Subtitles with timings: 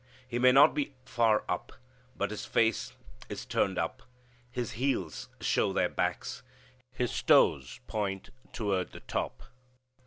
[0.27, 1.73] He may not be far up,
[2.15, 2.93] but his face
[3.29, 4.01] is turned up.
[4.49, 6.41] His heels show their backs.
[6.95, 9.43] His toes point toward the top.